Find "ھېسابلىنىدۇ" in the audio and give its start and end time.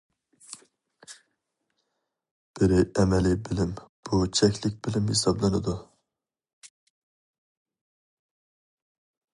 5.15-5.77